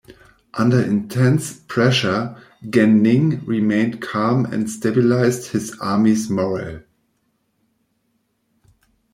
[0.55, 2.35] Under intense pressure,
[2.71, 6.79] Gan Ning remained calm and stabilized his army's morale.